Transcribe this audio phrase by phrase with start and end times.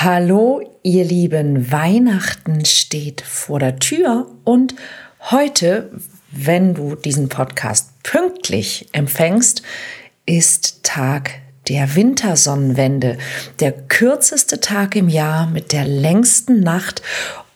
[0.00, 4.76] Hallo, ihr Lieben, Weihnachten steht vor der Tür und
[5.32, 5.90] heute,
[6.30, 9.62] wenn du diesen Podcast pünktlich empfängst,
[10.24, 11.32] ist Tag
[11.66, 13.18] der Wintersonnenwende,
[13.58, 17.02] der kürzeste Tag im Jahr mit der längsten Nacht.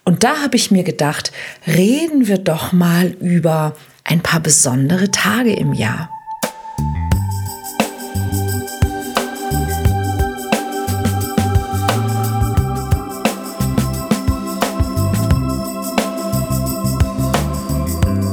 [0.02, 1.30] Und da habe ich mir gedacht,
[1.68, 6.10] reden wir doch mal über ein paar besondere Tage im Jahr.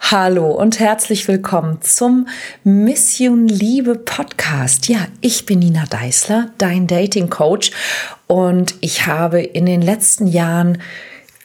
[0.00, 2.28] Hallo und herzlich willkommen zum
[2.62, 4.88] Mission Liebe Podcast.
[4.88, 7.70] Ja, ich bin Nina Deißler, dein Dating Coach
[8.26, 10.78] und ich habe in den letzten Jahren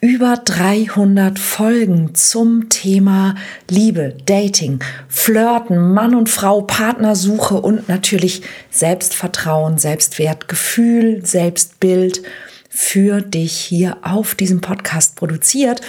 [0.02, 3.35] über 300 Folgen zum Thema
[3.69, 12.21] Liebe, Dating, Flirten, Mann und Frau, Partnersuche und natürlich Selbstvertrauen, Selbstwertgefühl, Selbstbild
[12.69, 15.81] für dich hier auf diesem Podcast produziert.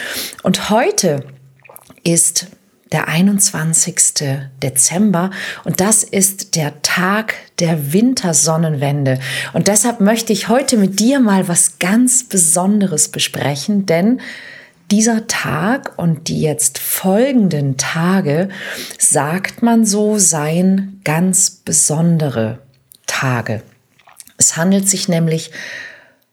[0.43, 1.25] Und heute
[2.05, 2.47] ist
[2.93, 3.97] der 21.
[4.63, 5.31] Dezember
[5.65, 9.21] und das ist der Tag der Wintersonnenwende.
[9.53, 14.21] Und deshalb möchte ich heute mit dir mal was ganz Besonderes besprechen, denn
[14.91, 18.49] dieser Tag und die jetzt folgenden Tage,
[18.99, 22.59] sagt man so, seien ganz besondere
[23.07, 23.63] Tage.
[24.37, 25.53] Es handelt sich nämlich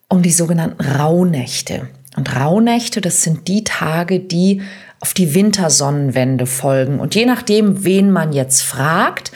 [0.10, 1.90] um die sogenannten Rauhnächte.
[2.16, 4.64] Und Rauhnächte, das sind die Tage, die
[5.00, 7.00] auf die Wintersonnenwende folgen.
[7.00, 9.32] Und je nachdem, wen man jetzt fragt,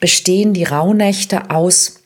[0.00, 2.00] bestehen die Rauhnächte aus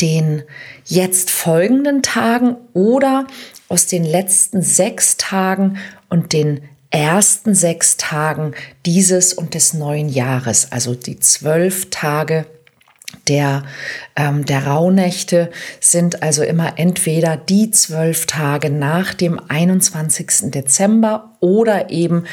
[0.00, 0.42] den
[0.84, 3.26] jetzt folgenden Tagen oder
[3.68, 5.78] aus den letzten sechs Tagen
[6.08, 8.54] und den ersten sechs Tagen
[8.86, 12.46] dieses und des neuen Jahres, also die zwölf Tage
[13.28, 13.64] der,
[14.16, 20.50] ähm, der Rauhnächte sind also immer entweder die zwölf Tage nach dem 21.
[20.50, 22.24] Dezember oder eben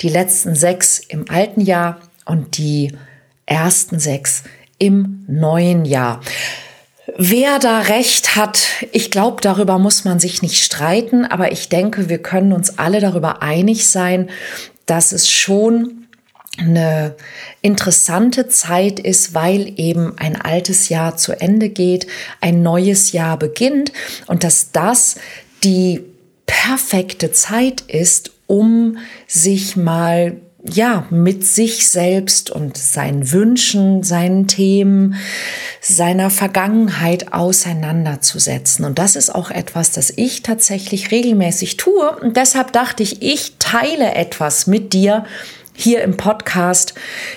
[0.00, 2.92] die letzten sechs im alten Jahr und die
[3.46, 4.44] ersten sechs
[4.78, 6.20] im neuen Jahr.
[7.16, 8.60] Wer da recht hat,
[8.92, 13.00] ich glaube, darüber muss man sich nicht streiten, aber ich denke, wir können uns alle
[13.00, 14.30] darüber einig sein,
[14.86, 15.99] dass es schon
[16.60, 17.14] eine
[17.62, 22.06] interessante Zeit ist, weil eben ein altes Jahr zu Ende geht,
[22.40, 23.92] ein neues Jahr beginnt
[24.26, 25.16] und dass das
[25.64, 26.00] die
[26.46, 35.14] perfekte Zeit ist, um sich mal ja, mit sich selbst und seinen Wünschen, seinen Themen,
[35.80, 38.84] seiner Vergangenheit auseinanderzusetzen.
[38.84, 42.10] Und das ist auch etwas, das ich tatsächlich regelmäßig tue.
[42.18, 45.24] Und deshalb dachte ich, ich teile etwas mit dir,
[45.80, 46.94] hier im Podcast,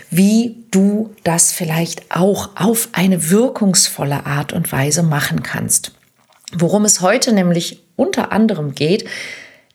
[0.09, 5.91] wie du das vielleicht auch auf eine wirkungsvolle Art und Weise machen kannst.
[6.53, 9.07] Worum es heute nämlich unter anderem geht,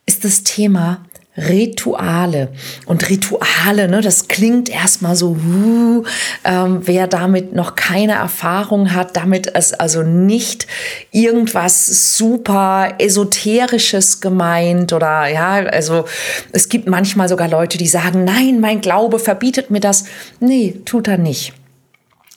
[0.06, 1.04] ist das Thema
[1.38, 2.48] Rituale.
[2.84, 6.02] Und Rituale, ne, das klingt erstmal so, uh,
[6.44, 10.66] ähm, wer damit noch keine Erfahrung hat, damit ist also nicht
[11.12, 16.06] irgendwas super esoterisches gemeint oder ja, also
[16.52, 20.04] es gibt manchmal sogar Leute, die sagen, nein, mein Glaube verbietet mir das.
[20.40, 21.52] Nee, tut er nicht.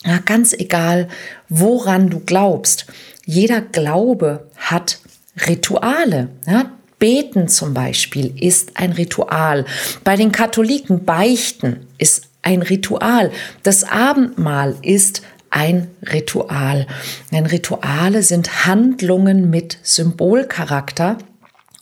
[0.04, 1.08] Ja, ganz egal,
[1.48, 2.86] woran du glaubst.
[3.24, 4.98] Jeder Glaube hat
[5.46, 6.28] Rituale.
[6.46, 6.70] Ja,
[7.02, 9.64] Beten zum Beispiel ist ein Ritual.
[10.04, 13.32] Bei den Katholiken Beichten ist ein Ritual.
[13.64, 16.86] Das Abendmahl ist ein Ritual.
[17.32, 21.18] Denn Rituale sind Handlungen mit Symbolcharakter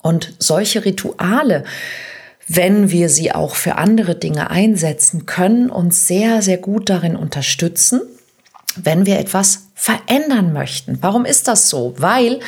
[0.00, 1.64] und solche Rituale,
[2.48, 8.00] wenn wir sie auch für andere Dinge einsetzen, können uns sehr, sehr gut darin unterstützen,
[8.74, 10.96] wenn wir etwas verändern möchten.
[11.02, 11.92] Warum ist das so?
[11.98, 12.40] Weil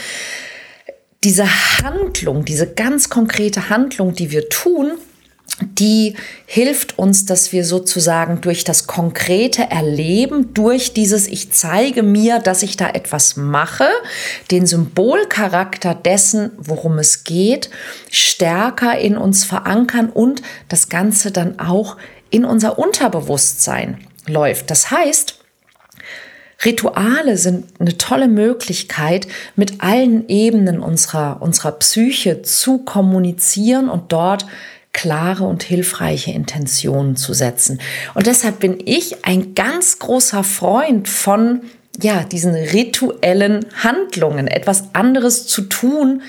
[1.24, 1.46] diese
[1.82, 4.92] Handlung, diese ganz konkrete Handlung, die wir tun,
[5.60, 6.14] die
[6.46, 12.62] hilft uns, dass wir sozusagen durch das konkrete Erleben, durch dieses Ich zeige mir, dass
[12.62, 13.86] ich da etwas mache,
[14.50, 17.70] den Symbolcharakter dessen, worum es geht,
[18.10, 21.96] stärker in uns verankern und das Ganze dann auch
[22.30, 24.70] in unser Unterbewusstsein läuft.
[24.70, 25.41] Das heißt,
[26.64, 29.26] Rituale sind eine tolle Möglichkeit,
[29.56, 34.46] mit allen Ebenen unserer, unserer Psyche zu kommunizieren und dort
[34.92, 37.80] klare und hilfreiche Intentionen zu setzen.
[38.14, 41.62] Und deshalb bin ich ein ganz großer Freund von
[42.00, 44.46] ja, diesen rituellen Handlungen.
[44.46, 46.22] Etwas anderes zu tun,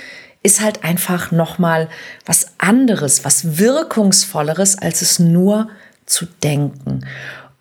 [0.44, 1.90] ist halt einfach nochmal
[2.26, 5.70] was anderes, was wirkungsvolleres, als es nur
[6.06, 7.06] zu denken.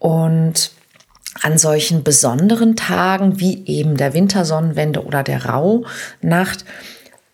[0.01, 0.73] Und
[1.41, 6.65] an solchen besonderen Tagen wie eben der Wintersonnenwende oder der Rauhnacht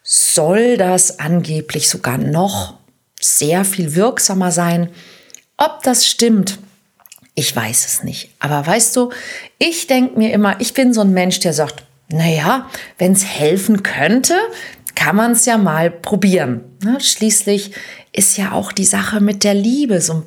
[0.02, 2.74] soll das angeblich sogar noch
[3.20, 4.88] sehr viel wirksamer sein.
[5.56, 6.58] Ob das stimmt,
[7.34, 8.30] ich weiß es nicht.
[8.38, 9.10] Aber weißt du,
[9.58, 13.82] ich denke mir immer, ich bin so ein Mensch, der sagt, naja, wenn es helfen
[13.82, 14.34] könnte,
[14.94, 16.64] kann man es ja mal probieren.
[16.82, 16.98] Ne?
[17.00, 17.72] Schließlich
[18.12, 20.22] ist ja auch die Sache mit der Liebe so ein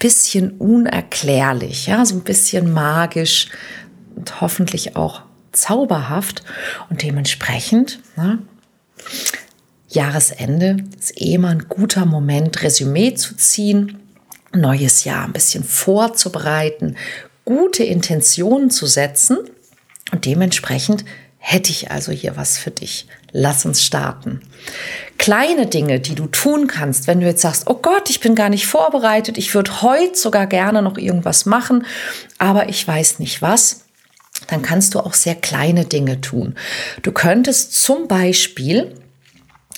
[0.00, 3.48] bisschen unerklärlich, ja, so ein bisschen magisch
[4.16, 6.42] und hoffentlich auch zauberhaft.
[6.88, 8.40] Und dementsprechend, ne,
[9.88, 14.00] Jahresende ist eh immer ein guter Moment, Resümee zu ziehen
[14.52, 16.96] neues Jahr ein bisschen vorzubereiten,
[17.44, 19.38] gute Intentionen zu setzen.
[20.12, 21.04] Und dementsprechend
[21.38, 23.06] hätte ich also hier was für dich.
[23.32, 24.40] Lass uns starten.
[25.18, 28.48] Kleine Dinge, die du tun kannst, wenn du jetzt sagst, oh Gott, ich bin gar
[28.48, 31.86] nicht vorbereitet, ich würde heute sogar gerne noch irgendwas machen,
[32.38, 33.84] aber ich weiß nicht was,
[34.48, 36.54] dann kannst du auch sehr kleine Dinge tun.
[37.02, 38.94] Du könntest zum Beispiel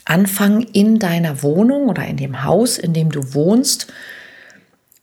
[0.04, 3.88] anfangen, in deiner Wohnung oder in dem Haus, in dem du wohnst,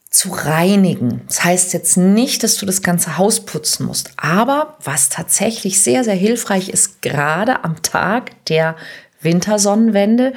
[0.10, 1.22] zu reinigen.
[1.28, 6.04] Das heißt jetzt nicht, dass du das ganze Haus putzen musst, aber was tatsächlich sehr,
[6.04, 8.76] sehr hilfreich ist, gerade am Tag der
[9.22, 10.34] Wintersonnenwende,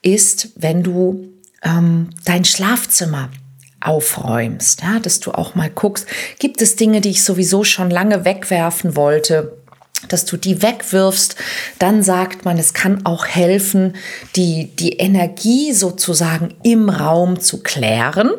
[0.00, 1.28] ist, wenn du
[1.62, 3.30] ähm, dein Schlafzimmer
[3.80, 6.06] aufräumst, ja, dass du auch mal guckst,
[6.38, 9.58] gibt es Dinge, die ich sowieso schon lange wegwerfen wollte,
[10.08, 11.36] dass du die wegwirfst,
[11.78, 13.94] dann sagt man, es kann auch helfen,
[14.36, 18.30] die, die Energie sozusagen im Raum zu klären.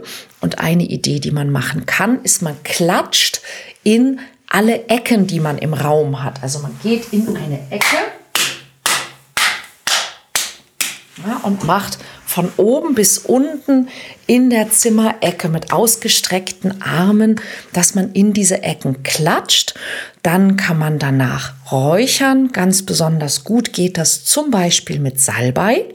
[0.43, 3.39] Und eine Idee, die man machen kann, ist, man klatscht
[3.83, 4.19] in
[4.49, 6.43] alle Ecken, die man im Raum hat.
[6.43, 7.95] Also man geht in eine Ecke
[11.25, 13.87] ja, und macht von oben bis unten
[14.27, 17.39] in der Zimmerecke mit ausgestreckten Armen,
[17.71, 19.75] dass man in diese Ecken klatscht.
[20.23, 22.51] Dann kann man danach räuchern.
[22.51, 25.85] Ganz besonders gut geht das zum Beispiel mit Salbei.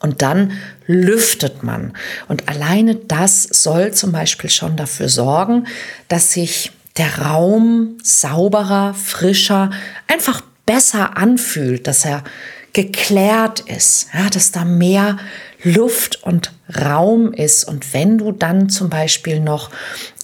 [0.00, 0.52] Und dann
[0.86, 1.92] lüftet man.
[2.26, 5.66] Und alleine das soll zum Beispiel schon dafür sorgen,
[6.08, 9.70] dass sich der Raum sauberer, frischer,
[10.08, 12.24] einfach besser anfühlt, dass er
[12.72, 15.18] geklärt ist, ja, dass da mehr
[15.62, 17.64] Luft und Raum ist.
[17.64, 19.70] Und wenn du dann zum Beispiel noch,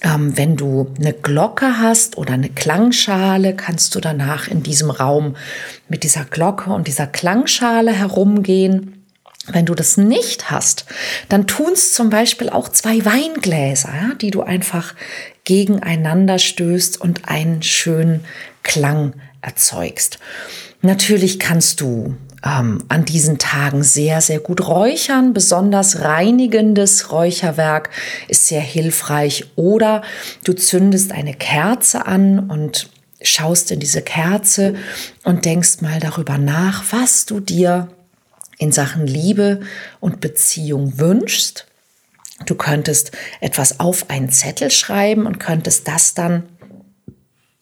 [0.01, 5.35] ähm, wenn du eine Glocke hast oder eine Klangschale, kannst du danach in diesem Raum
[5.89, 8.96] mit dieser Glocke und dieser Klangschale herumgehen.
[9.49, 10.85] Wenn du das nicht hast,
[11.29, 14.93] dann tun es zum Beispiel auch zwei Weingläser, ja, die du einfach
[15.45, 18.25] gegeneinander stößt und einen schönen
[18.63, 20.19] Klang erzeugst.
[20.81, 25.33] Natürlich kannst du ähm, an diesen Tagen sehr, sehr gut räuchern.
[25.33, 27.89] Besonders reinigendes Räucherwerk
[28.27, 29.45] ist sehr hilfreich.
[29.55, 30.01] Oder
[30.43, 32.89] du zündest eine Kerze an und
[33.21, 34.75] schaust in diese Kerze
[35.23, 37.87] und denkst mal darüber nach, was du dir
[38.57, 39.61] in Sachen Liebe
[39.99, 41.67] und Beziehung wünschst.
[42.45, 46.43] Du könntest etwas auf einen Zettel schreiben und könntest das dann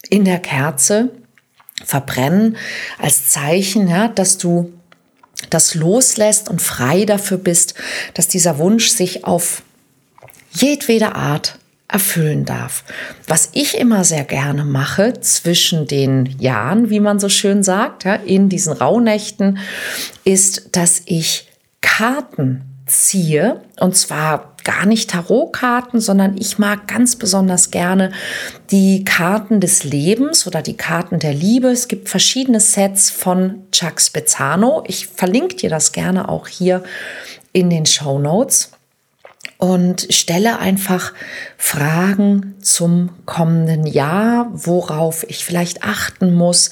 [0.10, 1.12] in der Kerze
[1.84, 2.58] verbrennen
[2.98, 4.74] als Zeichen, ja, dass du
[5.50, 7.76] das loslässt und frei dafür bist,
[8.14, 9.64] dass dieser Wunsch sich auf
[10.52, 12.84] jedwede Art erfüllen darf.
[13.28, 18.16] Was ich immer sehr gerne mache zwischen den Jahren, wie man so schön sagt, ja,
[18.16, 19.60] in diesen Rauhnächten,
[20.24, 21.48] ist, dass ich
[21.82, 23.62] Karten ziehe.
[23.80, 28.12] Und zwar gar nicht Tarotkarten, sondern ich mag ganz besonders gerne
[28.72, 31.68] die Karten des Lebens oder die Karten der Liebe.
[31.68, 34.84] Es gibt verschiedene Sets von Chuck Spezzano.
[34.88, 36.84] Ich verlinke dir das gerne auch hier
[37.54, 38.72] in den Show Notes
[39.58, 41.14] und stelle einfach
[41.58, 46.72] Fragen zum kommenden Jahr, worauf ich vielleicht achten muss,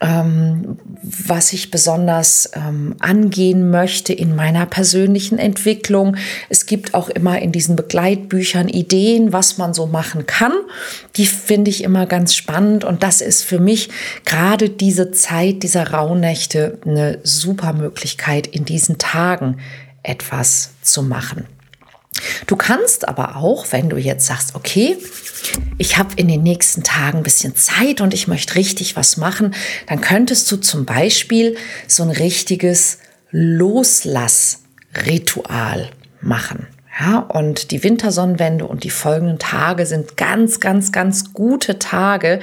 [0.00, 6.16] ähm, was ich besonders ähm, angehen möchte in meiner persönlichen Entwicklung.
[6.48, 10.52] Es gibt auch immer in diesen Begleitbüchern Ideen, was man so machen kann.
[11.16, 13.90] Die finde ich immer ganz spannend und das ist für mich
[14.24, 19.58] gerade diese Zeit dieser Rauhnächte eine super Möglichkeit, in diesen Tagen
[20.02, 21.46] etwas zu machen.
[22.46, 24.98] Du kannst aber auch, wenn du jetzt sagst, okay,
[25.78, 29.54] ich habe in den nächsten Tagen ein bisschen Zeit und ich möchte richtig was machen,
[29.86, 31.56] dann könntest du zum Beispiel
[31.86, 32.98] so ein richtiges
[33.30, 36.66] Loslassritual machen.
[37.00, 42.40] Ja, und die Wintersonnenwende und die folgenden Tage sind ganz, ganz, ganz gute Tage,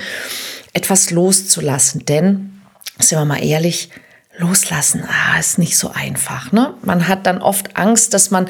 [0.72, 2.06] etwas loszulassen.
[2.06, 2.62] Denn,
[3.00, 3.90] sind wir mal ehrlich,
[4.38, 6.52] Loslassen, ah, ist nicht so einfach.
[6.52, 6.74] Ne?
[6.82, 8.48] Man hat dann oft Angst, dass man,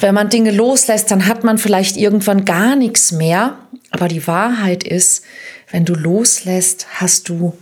[0.00, 3.56] wenn man Dinge loslässt, dann hat man vielleicht irgendwann gar nichts mehr.
[3.90, 5.24] Aber die Wahrheit ist,
[5.70, 7.56] wenn du loslässt, hast du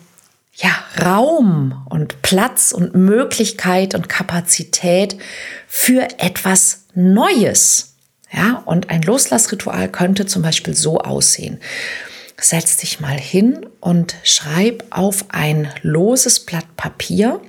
[0.55, 0.71] ja
[1.05, 5.17] Raum und Platz und Möglichkeit und Kapazität
[5.67, 7.95] für etwas Neues.
[8.33, 11.61] Ja, und ein Loslassritual könnte zum Beispiel so aussehen.
[12.41, 17.41] Setz dich mal hin und schreib auf ein loses Blatt Papier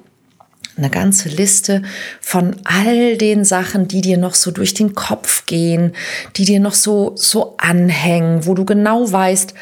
[0.79, 1.83] eine ganze Liste
[2.19, 5.93] von all den Sachen, die dir noch so durch den Kopf gehen,
[6.35, 9.53] die dir noch so, so anhängen, wo du genau weißt,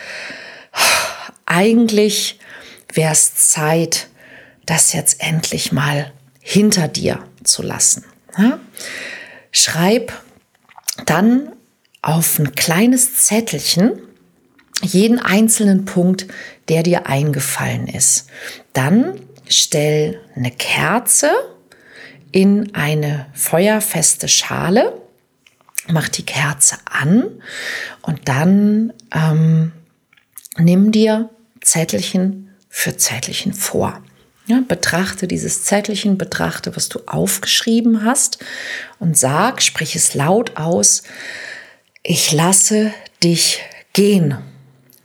[1.46, 2.40] eigentlich
[2.94, 4.08] wäre es Zeit,
[4.66, 8.06] das jetzt endlich mal hinter dir zu lassen.
[9.52, 10.14] Schreib
[11.06, 11.50] dann
[12.02, 14.02] auf ein kleines Zettelchen
[14.84, 16.28] jeden einzelnen Punkt,
[16.70, 18.28] der dir eingefallen ist.
[18.74, 21.32] Dann stell eine Kerze
[22.32, 24.94] in eine feuerfeste Schale,
[25.88, 27.42] mach die Kerze an
[28.02, 29.72] und dann ähm,
[30.58, 31.30] nimm dir
[31.62, 34.02] Zettelchen für Zettelchen vor.
[34.48, 38.40] Ja, betrachte dieses Zettelchen, betrachte, was du aufgeschrieben hast
[38.98, 41.04] und sag, sprich es laut aus,
[42.02, 43.62] ich lasse dich
[43.92, 44.38] gehen.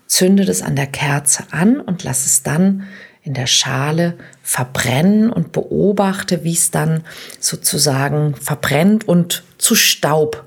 [0.07, 2.87] Zünde das an der Kerze an und lass es dann
[3.23, 7.05] in der Schale verbrennen und beobachte, wie es dann
[7.39, 10.45] sozusagen verbrennt und zu Staub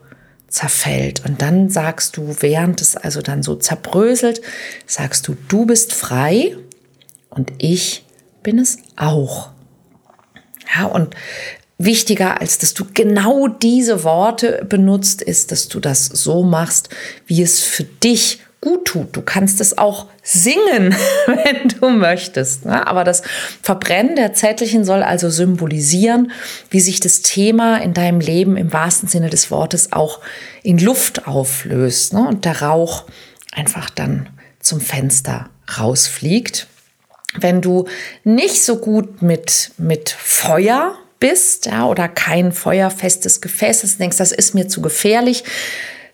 [0.49, 1.23] zerfällt.
[1.25, 4.41] Und dann sagst du, während es also dann so zerbröselt,
[4.85, 6.55] sagst du, du bist frei
[7.29, 8.05] und ich
[8.43, 9.51] bin es auch.
[10.75, 11.15] Ja, und
[11.77, 16.89] wichtiger als dass du genau diese Worte benutzt, ist, dass du das so machst,
[17.25, 19.15] wie es für dich gut tut.
[19.15, 20.95] Du kannst es auch singen,
[21.27, 22.65] wenn du möchtest.
[22.65, 22.85] Ne?
[22.87, 23.21] Aber das
[23.61, 26.31] Verbrennen der Zettelchen soll also symbolisieren,
[26.71, 30.19] wie sich das Thema in deinem Leben im wahrsten Sinne des Wortes auch
[30.63, 32.27] in Luft auflöst ne?
[32.27, 33.05] und der Rauch
[33.53, 34.29] einfach dann
[34.59, 36.65] zum Fenster rausfliegt.
[37.39, 37.85] Wenn du
[38.23, 44.31] nicht so gut mit, mit Feuer bist ja, oder kein feuerfestes Gefäß hast, denkst, das
[44.31, 45.43] ist mir zu gefährlich,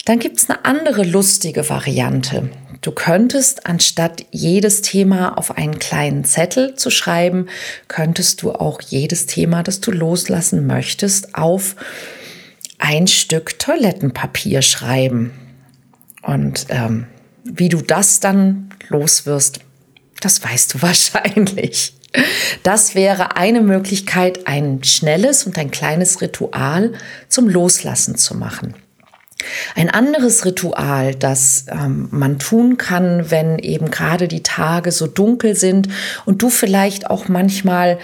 [0.06, 2.50] dann gibt es eine andere lustige Variante.
[2.82, 7.48] Du könntest, anstatt jedes Thema auf einen kleinen Zettel zu schreiben,
[7.88, 11.76] könntest du auch jedes Thema, das du loslassen möchtest, auf
[12.80, 15.32] ein Stück Toilettenpapier schreiben.
[16.24, 17.06] Und ähm,
[17.44, 19.60] wie du das dann loswirst,
[20.20, 21.94] das weißt du wahrscheinlich.
[22.64, 26.94] Das wäre eine Möglichkeit, ein schnelles und ein kleines Ritual
[27.30, 28.74] zum Loslassen zu machen.
[29.76, 35.56] Ein anderes Ritual, das ähm, man tun kann, wenn eben gerade die Tage so dunkel
[35.56, 35.88] sind
[36.26, 38.00] und du vielleicht auch manchmal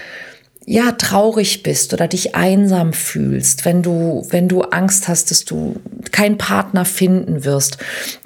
[0.65, 5.77] ja traurig bist oder dich einsam fühlst, wenn du wenn du Angst hast, dass du
[6.11, 7.77] keinen Partner finden wirst,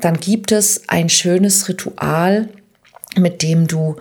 [0.01, 2.49] dann gibt es ein schönes Ritual,
[3.15, 3.97] mit dem du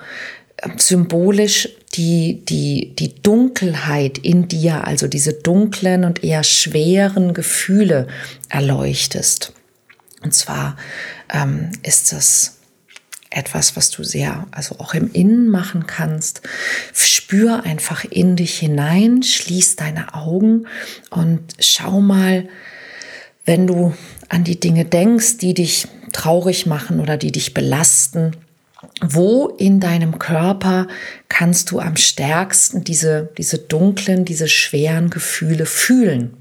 [0.77, 8.07] symbolisch die, die, die Dunkelheit in dir, also diese dunklen und eher schweren Gefühle
[8.49, 9.53] erleuchtest.
[10.23, 10.77] Und zwar
[11.33, 12.59] ähm, ist das
[13.31, 16.43] etwas, was du sehr, also auch im Innen machen kannst.
[16.93, 20.67] Spür einfach in dich hinein, schließ deine Augen
[21.11, 22.49] und schau mal,
[23.45, 23.95] wenn du
[24.29, 28.37] an die Dinge denkst, die dich traurig machen oder die dich belasten,
[29.01, 30.87] wo in deinem Körper
[31.29, 36.37] kannst du am stärksten diese, diese dunklen, diese schweren Gefühle fühlen.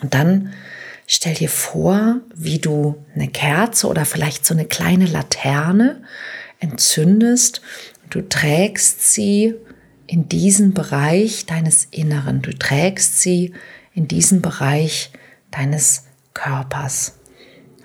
[0.00, 0.52] Und dann
[1.06, 6.02] stell dir vor, wie du eine Kerze oder vielleicht so eine kleine Laterne
[6.60, 7.60] entzündest
[8.10, 9.54] du trägst sie
[10.06, 12.42] in diesen Bereich deines Inneren.
[12.42, 13.52] Du trägst sie
[13.94, 15.10] in diesen Bereich
[15.50, 17.17] deines Körpers.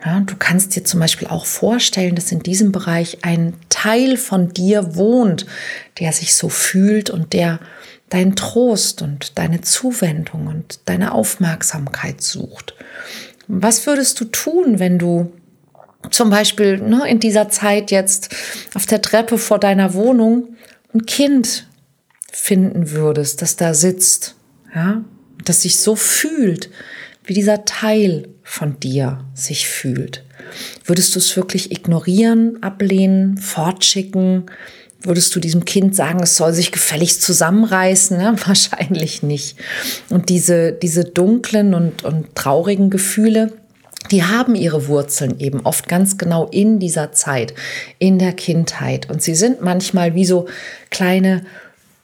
[0.05, 4.49] Ja, du kannst dir zum Beispiel auch vorstellen, dass in diesem Bereich ein Teil von
[4.49, 5.45] dir wohnt,
[5.99, 7.59] der sich so fühlt und der
[8.09, 12.75] deinen Trost und deine Zuwendung und deine Aufmerksamkeit sucht.
[13.47, 15.31] Was würdest du tun, wenn du
[16.11, 18.29] zum Beispiel ne, in dieser Zeit jetzt
[18.73, 20.55] auf der Treppe vor deiner Wohnung
[20.93, 21.67] ein Kind
[22.31, 24.35] finden würdest, das da sitzt,
[24.75, 25.03] ja,
[25.45, 26.69] das sich so fühlt,
[27.23, 30.23] wie dieser Teil von dir sich fühlt.
[30.85, 34.45] Würdest du es wirklich ignorieren, ablehnen, fortschicken?
[35.01, 38.19] Würdest du diesem Kind sagen, es soll sich gefälligst zusammenreißen?
[38.19, 39.57] Ja, wahrscheinlich nicht.
[40.09, 43.53] Und diese, diese dunklen und, und traurigen Gefühle,
[44.11, 47.53] die haben ihre Wurzeln eben oft ganz genau in dieser Zeit,
[47.99, 49.09] in der Kindheit.
[49.09, 50.47] Und sie sind manchmal wie so
[50.89, 51.43] kleine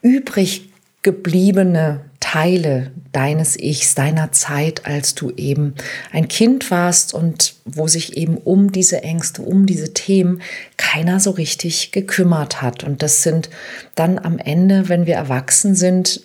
[0.02, 0.70] übrig
[1.02, 5.74] gebliebene Teile deines Ichs, deiner Zeit, als du eben
[6.12, 10.42] ein Kind warst und wo sich eben um diese Ängste, um diese Themen
[10.76, 12.84] keiner so richtig gekümmert hat.
[12.84, 13.48] Und das sind
[13.94, 16.20] dann am Ende, wenn wir erwachsen sind,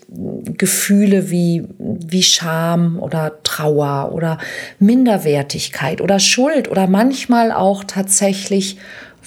[0.57, 4.37] Gefühle wie, wie Scham oder Trauer oder
[4.79, 8.77] Minderwertigkeit oder Schuld oder manchmal auch tatsächlich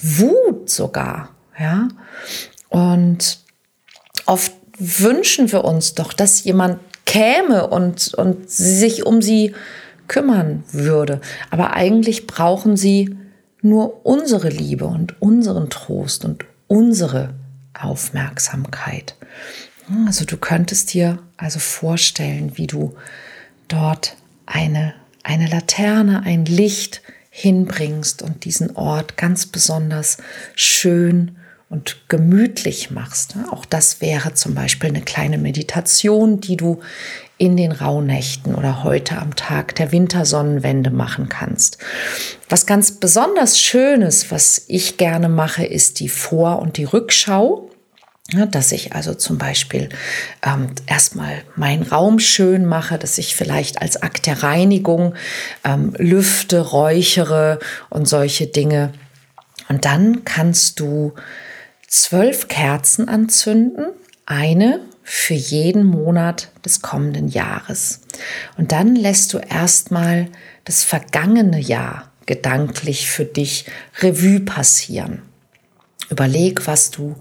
[0.00, 1.30] Wut sogar.
[1.58, 1.88] Ja.
[2.68, 3.38] Und
[4.26, 9.54] oft wünschen wir uns doch, dass jemand käme und, und sich um sie
[10.08, 11.20] kümmern würde.
[11.50, 13.16] Aber eigentlich brauchen sie
[13.60, 17.34] nur unsere Liebe und unseren Trost und unsere
[17.74, 19.16] Aufmerksamkeit.
[20.06, 22.94] Also du könntest dir also vorstellen, wie du
[23.68, 30.18] dort eine, eine Laterne, ein Licht hinbringst und diesen Ort ganz besonders
[30.54, 31.37] schön
[31.70, 33.34] und gemütlich machst.
[33.50, 36.80] Auch das wäre zum Beispiel eine kleine Meditation, die du
[37.36, 41.78] in den Rauhnächten oder heute am Tag der Wintersonnenwende machen kannst.
[42.48, 47.70] Was ganz besonders Schönes, was ich gerne mache, ist die Vor- und die Rückschau.
[48.30, 49.88] Ja, dass ich also zum Beispiel
[50.44, 55.14] ähm, erstmal meinen Raum schön mache, dass ich vielleicht als Akt der Reinigung
[55.64, 57.58] ähm, lüfte, räuchere
[57.88, 58.92] und solche Dinge.
[59.70, 61.14] Und dann kannst du
[61.88, 63.86] zwölf Kerzen anzünden,
[64.26, 68.02] eine für jeden Monat des kommenden Jahres.
[68.56, 70.28] Und dann lässt du erstmal
[70.64, 73.64] das vergangene Jahr gedanklich für dich
[74.00, 75.22] Revue passieren.
[76.10, 77.16] Überleg, was du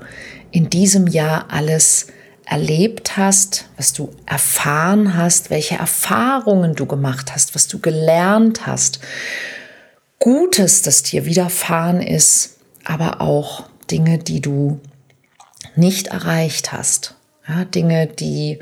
[0.51, 2.07] in diesem Jahr alles
[2.45, 8.99] erlebt hast, was du erfahren hast, welche Erfahrungen du gemacht hast, was du gelernt hast.
[10.19, 14.79] Gutes, das dir widerfahren ist, aber auch Dinge, die du
[15.75, 17.15] nicht erreicht hast,
[17.47, 18.59] ja, Dinge, die,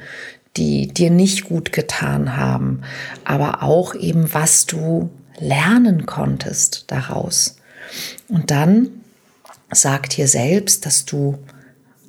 [0.58, 2.82] die dir nicht gut getan haben,
[3.24, 5.10] aber auch eben, was du
[5.40, 7.58] lernen konntest daraus.
[8.28, 8.90] Und dann
[9.72, 11.38] sag dir selbst, dass du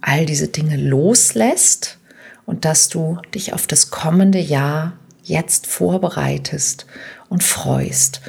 [0.00, 1.98] all diese Dinge loslässt
[2.44, 4.92] und dass du dich auf das kommende Jahr
[5.24, 6.87] jetzt vorbereitest
[7.29, 8.20] und freust.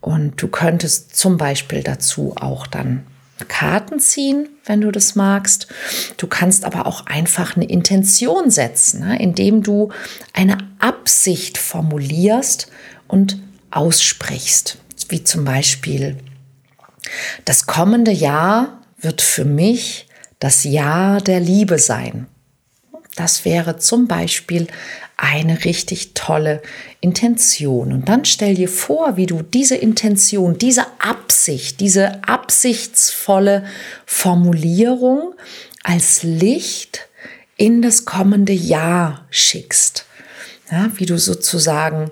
[0.00, 3.06] Und du könntest zum Beispiel dazu auch dann
[3.44, 5.68] Karten ziehen, wenn du das magst.
[6.16, 9.90] Du kannst aber auch einfach eine Intention setzen, ne, indem du
[10.32, 12.68] eine Absicht formulierst
[13.08, 13.38] und
[13.70, 14.78] aussprichst.
[15.08, 16.18] Wie zum Beispiel,
[17.44, 20.06] das kommende Jahr wird für mich
[20.38, 22.26] das Jahr der Liebe sein.
[23.16, 24.68] Das wäre zum Beispiel
[25.20, 26.62] eine richtig tolle
[27.00, 27.92] Intention.
[27.92, 33.64] Und dann stell dir vor, wie du diese Intention, diese Absicht, diese absichtsvolle
[34.06, 35.34] Formulierung
[35.82, 37.08] als Licht
[37.56, 40.06] in das kommende Jahr schickst.
[40.70, 42.10] Ja, wie du sozusagen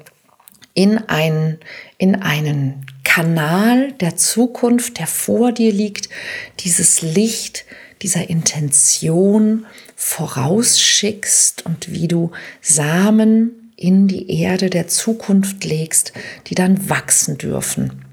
[0.74, 1.58] in einen,
[1.96, 6.10] in einen Kanal der Zukunft, der vor dir liegt,
[6.60, 7.64] dieses Licht
[8.02, 9.66] dieser Intention
[10.00, 12.30] vorausschickst und wie du
[12.62, 16.12] Samen in die Erde der Zukunft legst,
[16.46, 18.04] die dann wachsen dürfen.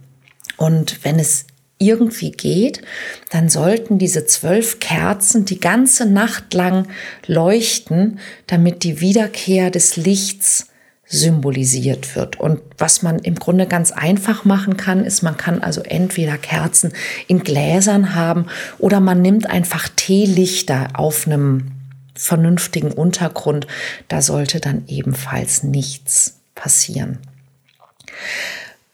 [0.58, 1.46] Und wenn es
[1.78, 2.82] irgendwie geht,
[3.30, 6.88] dann sollten diese zwölf Kerzen die ganze Nacht lang
[7.28, 10.70] leuchten, damit die Wiederkehr des Lichts
[11.06, 12.40] symbolisiert wird.
[12.40, 16.94] Und was man im Grunde ganz einfach machen kann, ist, man kann also entweder Kerzen
[17.28, 18.48] in Gläsern haben
[18.80, 21.75] oder man nimmt einfach Teelichter auf einem
[22.16, 23.68] vernünftigen Untergrund.
[24.08, 27.20] Da sollte dann ebenfalls nichts passieren.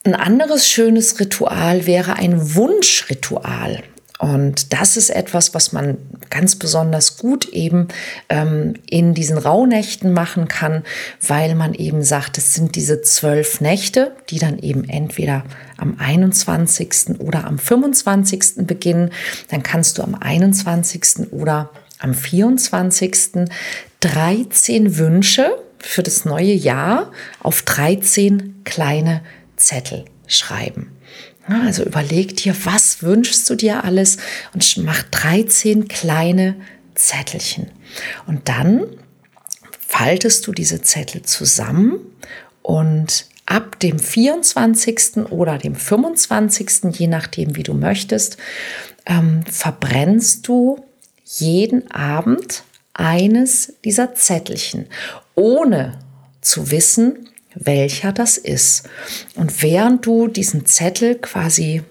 [0.03, 3.83] Ein anderes schönes Ritual wäre ein Wunschritual.
[4.21, 5.97] Und das ist etwas, was man
[6.29, 7.87] ganz besonders gut eben
[8.29, 10.83] ähm, in diesen Rauhnächten machen kann,
[11.27, 15.43] weil man eben sagt, es sind diese zwölf Nächte, die dann eben entweder
[15.77, 17.19] am 21.
[17.19, 18.67] oder am 25.
[18.67, 19.09] beginnen.
[19.49, 21.31] Dann kannst du am 21.
[21.31, 23.47] oder am 24.
[24.01, 29.21] 13 Wünsche für das neue Jahr auf 13 kleine
[29.55, 30.91] Zettel schreiben.
[31.47, 34.17] Also überleg dir, was wünschst du dir alles
[34.53, 36.55] und mach 13 kleine
[36.95, 37.67] Zettelchen.
[38.27, 38.85] Und dann
[39.87, 41.99] faltest du diese Zettel zusammen
[42.61, 45.29] und ab dem 24.
[45.29, 48.37] oder dem 25., je nachdem, wie du möchtest,
[49.05, 50.85] ähm, verbrennst du
[51.39, 52.63] jeden Abend
[52.93, 54.87] eines dieser Zettelchen,
[55.35, 55.99] ohne
[56.41, 58.89] zu wissen, welcher das ist.
[59.35, 61.83] Und während du diesen Zettel quasi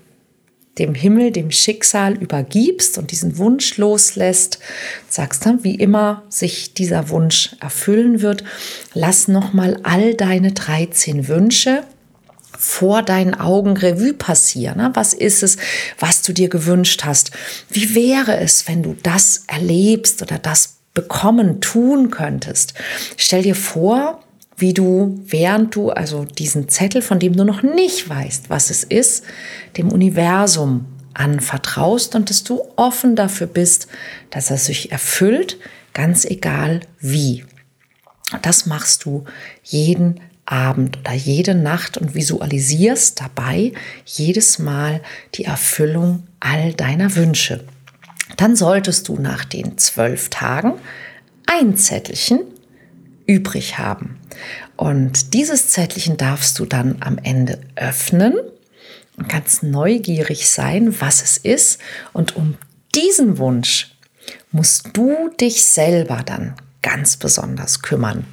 [0.79, 4.61] dem Himmel, dem Schicksal übergibst und diesen Wunsch loslässt,
[5.09, 8.45] sagst dann, wie immer sich dieser Wunsch erfüllen wird,
[8.95, 11.85] lass nochmal all deine 13 Wünsche
[12.61, 14.91] vor deinen Augen Revue passieren.
[14.93, 15.57] Was ist es,
[15.99, 17.31] was du dir gewünscht hast?
[17.71, 22.75] Wie wäre es, wenn du das erlebst oder das bekommen, tun könntest?
[23.17, 24.23] Stell dir vor,
[24.59, 28.85] wie du, während du also diesen Zettel, von dem du noch nicht weißt, was es
[28.85, 29.25] ist,
[29.79, 33.89] dem Universum anvertraust und dass du offen dafür bist,
[34.29, 35.57] dass er sich erfüllt,
[35.95, 37.47] ganz egal wie.
[38.43, 39.25] Das machst du
[39.65, 40.21] jeden
[40.51, 43.73] Abend oder jede Nacht und visualisierst dabei
[44.05, 45.01] jedes Mal
[45.35, 47.65] die Erfüllung all deiner Wünsche.
[48.37, 50.75] Dann solltest du nach den zwölf Tagen
[51.47, 52.41] ein Zettelchen
[53.27, 54.19] übrig haben.
[54.77, 58.35] Und dieses Zettelchen darfst du dann am Ende öffnen
[59.17, 61.81] und ganz neugierig sein, was es ist.
[62.13, 62.57] Und um
[62.95, 63.95] diesen Wunsch
[64.53, 68.27] musst du dich selber dann ganz besonders kümmern.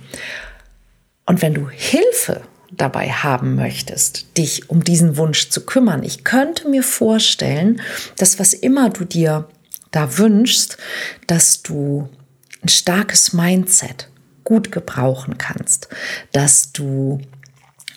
[1.28, 6.68] Und wenn du Hilfe dabei haben möchtest, dich um diesen Wunsch zu kümmern, ich könnte
[6.70, 7.82] mir vorstellen,
[8.18, 9.48] dass was immer du dir
[9.92, 10.78] da wünschst,
[11.28, 12.10] dass du
[12.64, 14.10] ein starkes Mindset
[14.44, 15.90] gut gebrauchen kannst,
[16.32, 17.22] dass du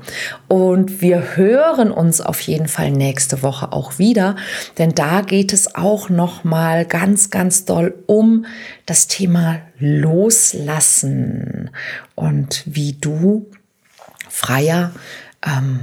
[0.47, 4.35] und wir hören uns auf jeden Fall nächste Woche auch wieder,
[4.79, 8.47] denn da geht es auch noch mal ganz ganz doll um
[8.87, 11.69] das Thema Loslassen
[12.15, 13.45] und wie du
[14.27, 14.91] freier,
[15.45, 15.81] ähm,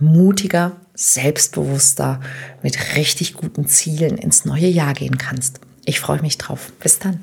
[0.00, 2.18] mutiger, selbstbewusster
[2.64, 5.60] mit richtig guten Zielen ins neue Jahr gehen kannst.
[5.84, 6.72] Ich freue mich drauf.
[6.80, 7.20] Bis dann.